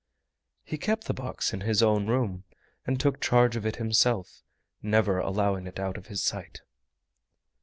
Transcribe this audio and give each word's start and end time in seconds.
He 0.63 0.79
kept 0.79 1.05
the 1.05 1.13
box 1.13 1.53
in 1.53 1.61
his 1.61 1.83
own 1.83 2.07
room 2.07 2.43
and 2.87 2.99
took 2.99 3.21
charge 3.21 3.55
of 3.55 3.67
it 3.67 3.75
himself, 3.75 4.41
never 4.81 5.19
allowing 5.19 5.67
it 5.67 5.79
out 5.79 5.95
of 5.95 6.07
his 6.07 6.23
sight. 6.23 6.61